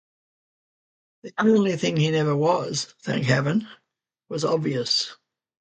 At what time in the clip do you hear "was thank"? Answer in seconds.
2.35-3.25